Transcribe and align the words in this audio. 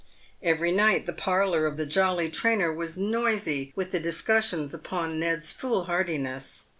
Every 0.41 0.71
night 0.71 1.05
the 1.05 1.13
parlour 1.13 1.67
of 1.67 1.77
the" 1.77 1.85
Jolly 1.99 2.31
Trainer" 2.31 2.73
was 2.73 2.97
noisy 2.97 3.71
with 3.75 3.91
the 3.91 3.99
discussions 3.99 4.73
upon 4.73 5.19
Ned's 5.19 5.51
foolhardiness. 5.51 6.69